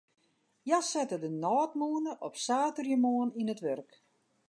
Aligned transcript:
Hja 0.65 0.79
sette 0.91 1.17
de 1.23 1.29
nôtmûne 1.43 2.11
op 2.25 2.35
saterdeitemoarn 2.45 3.35
yn 3.39 3.51
it 3.53 3.63
wurk. 3.65 3.91